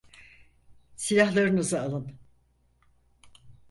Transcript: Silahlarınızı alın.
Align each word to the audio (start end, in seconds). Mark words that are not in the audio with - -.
Silahlarınızı 0.95 1.79
alın. 1.81 2.19